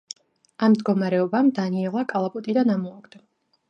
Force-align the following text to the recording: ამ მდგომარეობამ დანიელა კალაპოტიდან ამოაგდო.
ამ 0.67 0.71
მდგომარეობამ 0.75 1.53
დანიელა 1.61 2.09
კალაპოტიდან 2.17 2.79
ამოაგდო. 2.81 3.27